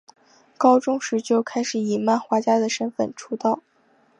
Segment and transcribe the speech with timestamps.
[0.57, 3.61] 高中时就开始以漫画家的身份出道。